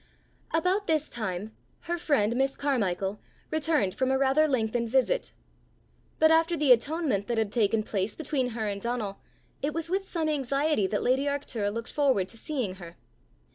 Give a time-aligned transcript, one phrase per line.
[0.49, 3.19] About this time her friend, Miss Carmichael,
[3.51, 5.31] returned from a rather lengthened visit.
[6.17, 9.19] But after the atonement that had taken place between her and Donal,
[9.61, 12.97] it was with some anxiety that lady Arctura looked forward to seeing her.